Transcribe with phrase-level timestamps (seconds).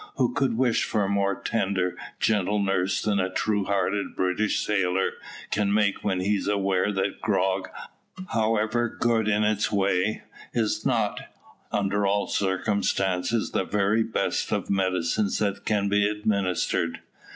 [0.15, 5.11] Who could wish for a more tender, gentle nurse than a true hearted British sailor
[5.51, 7.69] can make when he is aware that grog,
[8.29, 10.23] however good in its way,
[10.55, 11.19] is not,
[11.71, 17.01] under all circumstances, the very best of medicines that can be administered?